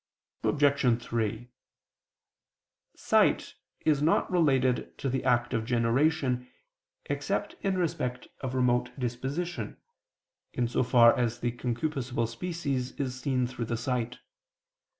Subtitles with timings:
[0.43, 1.03] Reply Obj.
[1.03, 1.49] 3:
[2.95, 6.47] Sight is not related to the act of generation
[7.05, 9.77] except in respect of remote disposition,
[10.53, 14.17] in so far as the concupiscible species is seen through the sight.